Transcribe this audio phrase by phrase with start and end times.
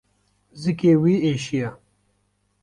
[0.61, 1.69] Zikê wî êşiya.